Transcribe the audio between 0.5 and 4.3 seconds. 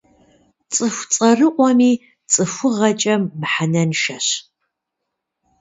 Цӏыху цӏэрыӏуэми цӏыхугъэкӏэ мыхьэнэншэщ.